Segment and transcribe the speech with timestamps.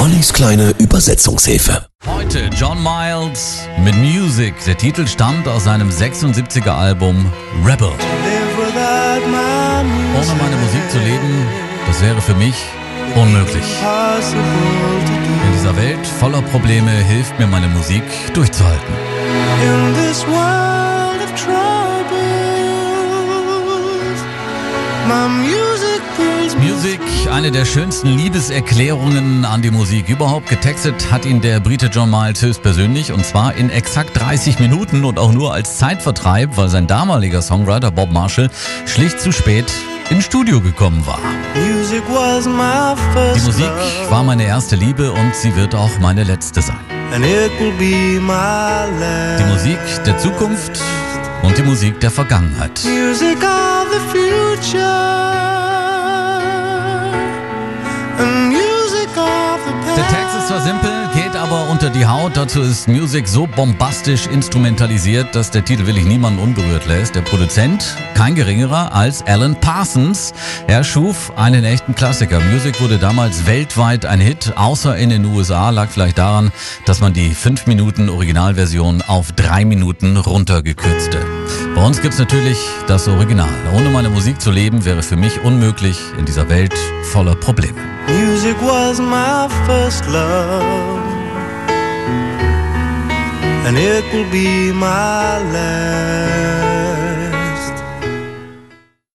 [0.00, 1.86] Ollis kleine Übersetzungshilfe.
[2.06, 4.54] Heute John Miles mit Music.
[4.66, 7.30] Der Titel stammt aus seinem 76er Album
[7.66, 7.92] Rebel.
[10.18, 11.46] Ohne meine Musik zu leben,
[11.86, 12.54] das wäre für mich
[13.14, 13.64] unmöglich.
[15.46, 18.94] In dieser Welt voller Probleme hilft mir meine Musik durchzuhalten.
[26.58, 27.00] Music
[27.30, 30.48] eine der schönsten Liebeserklärungen an die Musik überhaupt.
[30.48, 35.18] Getextet hat ihn der Brite John Miles höchstpersönlich und zwar in exakt 30 Minuten und
[35.18, 38.50] auch nur als Zeitvertreib, weil sein damaliger Songwriter Bob Marshall
[38.86, 39.66] schlicht zu spät
[40.10, 41.20] ins Studio gekommen war.
[43.34, 43.70] Die Musik
[44.08, 46.80] war meine erste Liebe und sie wird auch meine letzte sein.
[49.38, 49.44] Die.
[49.44, 50.80] Musik der Zukunft
[51.42, 52.80] und die Musik der Vergangenheit.
[52.84, 54.80] Music of the future,
[58.18, 59.96] and music of the past.
[59.96, 60.99] Der Text ist zwar simpel,
[61.50, 62.36] aber unter die Haut.
[62.36, 67.16] Dazu ist Music so bombastisch instrumentalisiert, dass der Titel wirklich niemanden unberührt lässt.
[67.16, 70.32] Der Produzent, kein geringerer als Alan Parsons.
[70.68, 72.38] Er schuf einen echten Klassiker.
[72.38, 75.70] Music wurde damals weltweit ein Hit, außer in den USA.
[75.70, 76.52] Lag vielleicht daran,
[76.86, 81.18] dass man die 5 Minuten Originalversion auf 3 Minuten runtergekürzte.
[81.74, 83.48] Bei uns gibt's natürlich das Original.
[83.74, 86.74] Ohne meine Musik zu leben, wäre für mich unmöglich in dieser Welt
[87.10, 87.80] voller Probleme.
[88.06, 90.99] Music was my first love,
[93.66, 96.69] and it will be my last.